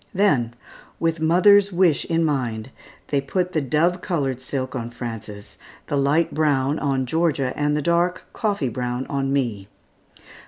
[0.15, 0.55] Then,
[0.99, 2.71] with mother's wish in mind,
[3.09, 7.83] they put the dove colored silk on Frances, the light brown on Georgia, and the
[7.83, 9.67] dark coffee brown on me.